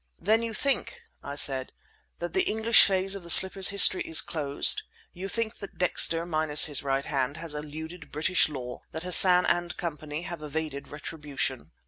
[0.19, 1.73] "Then you think," I said,
[2.17, 4.81] "that the English phase of the slipper's history is closed?
[5.13, 10.23] You think that Dexter, minus his right hand, has eluded British law—that Hassan and Company
[10.23, 11.69] have evaded retribution?"